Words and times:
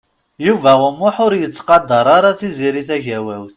Yuba 0.45 0.71
U 0.87 0.89
Muḥ 0.99 1.15
ur 1.25 1.33
yettqadeṛ 1.41 2.05
ara 2.17 2.37
Tiziri 2.39 2.83
Tagawawt. 2.89 3.49